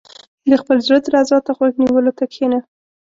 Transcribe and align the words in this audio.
•د 0.49 0.51
خپل 0.61 0.77
زړۀ 0.85 0.97
درزا 1.05 1.37
ته 1.45 1.51
غوږ 1.57 1.73
نیولو 1.81 2.11
ته 2.17 2.23
کښېنه. 2.31 2.59